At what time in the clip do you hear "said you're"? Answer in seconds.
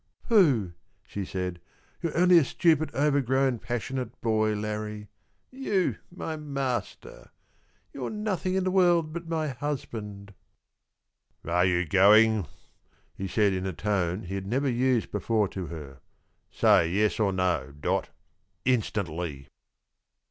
1.23-2.17